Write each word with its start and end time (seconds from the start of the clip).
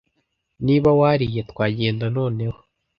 Niba 0.65 0.89
wariye 0.99 1.41
twagenda 1.51 2.05
noneho 2.17 2.57